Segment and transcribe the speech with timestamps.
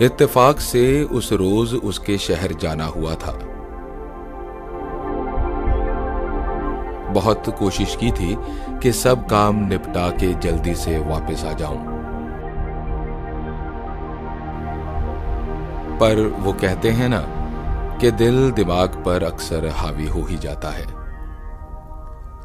[0.00, 3.32] इत्तेफाक से उस रोज उसके शहर जाना हुआ था।
[7.12, 8.36] बहुत कोशिश की थी
[8.82, 11.84] कि सब काम निपटा के जल्दी से वापस आ जाऊँ।
[15.98, 17.20] पर वो कहते हैं ना
[18.00, 20.86] कि दिल दिमाग पर अक्सर हावी हो ही जाता है।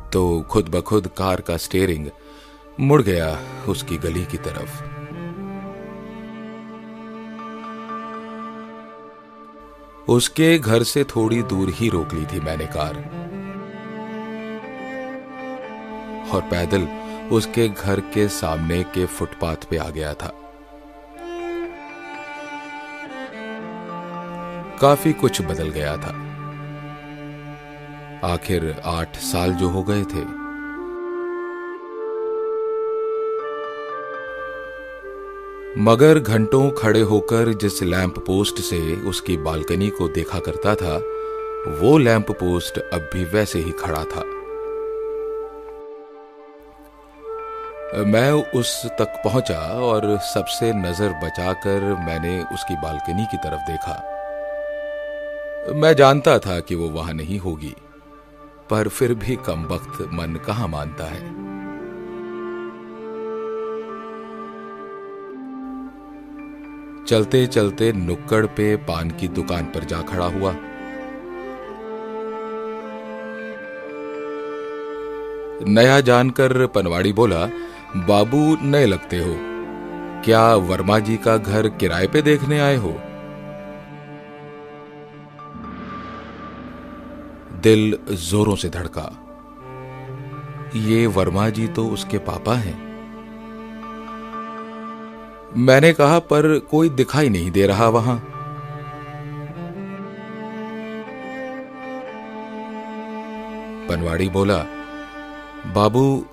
[0.09, 2.07] तो खुद ब खुद कार का स्टेयरिंग
[2.79, 4.96] मुड़ गया उसकी गली की तरफ़।
[10.09, 12.95] उसके घर से थोड़ी दूर ही रोक ली थी मैंने कार।
[16.33, 16.87] और पैदल
[17.31, 20.31] उसके घर के सामने के फुटपाथ पे आ गया था।
[24.81, 26.23] काफ़ी कुछ बदल गया था।
[28.33, 30.46] आखिर आठ साल जो हो गए थे
[35.75, 38.79] मगर घंटों खड़े होकर जिस लैंप पोस्ट से
[39.09, 40.95] उसकी बालकनी को देखा करता था,
[41.81, 44.23] वो लैंप पोस्ट अब भी वैसे ही खड़ा था।
[48.05, 53.95] मैं उस तक पहुँचा और सबसे नज़र बचाकर मैंने उसकी बालकनी की तरफ़ देखा।
[55.75, 57.75] मैं जानता था कि वो वहाँ नहीं होगी,
[58.69, 61.46] पर फिर भी कम वक्त मन कहाँ मानता है।
[67.07, 70.53] चलते चलते नुक्कड़ पे पान की दुकान पर जा खड़ा हुआ।
[75.67, 77.45] नया जानकर पनवाड़ी बोला,
[77.97, 79.35] बाबू, नए लगते हो।
[80.25, 82.91] क्या वर्मा जी का घर किराए पे देखने आए हो?
[87.61, 89.07] दिल जोरों से धड़का,
[90.75, 92.86] ये वर्मा जी तो उसके पापा हैं।
[95.57, 98.17] मैंने कहा, पर कोई दिखाई नहीं दे रहा वहाँ।
[103.89, 104.57] पनवाड़ी बोला,
[105.75, 106.25] बाबू,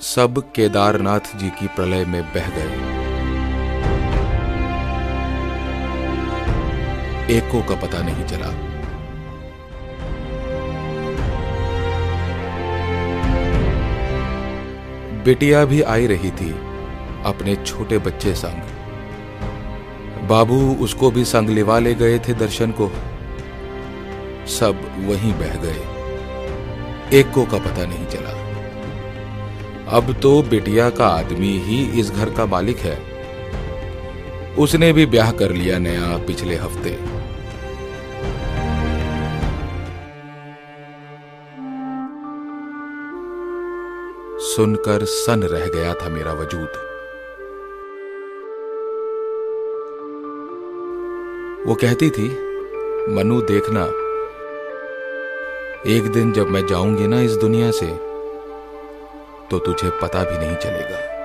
[0.00, 2.92] सब केदारनाथ जी की प्रलय में बह गए।
[7.36, 8.46] एको का पता नहीं चला।
[15.24, 16.71] बिटिया भी आई रही थी।
[17.24, 18.62] अपने छोटे बच्चे संग।
[20.28, 22.88] बाबू उसको भी संग लिवा ले गए थे दर्शन को।
[24.46, 28.30] सब वहीं बह गए। एक को का पता नहीं चला।
[29.96, 33.12] अब तो बिटिया का आदमी ही इस घर का मालिक है।
[34.58, 36.98] उसने भी ब्याह कर लिया नया पिछले हफ़्ते।
[44.46, 46.91] सुनकर सन रह गया था मेरा वजूद।
[51.66, 52.28] वो कहती थी,
[53.14, 53.84] मनु, देखना।
[55.86, 57.86] एक दिन जब मैं जाऊँगी ना इस दुनिया से
[59.50, 61.21] तो तुझे पता भी नहीं चलेगा।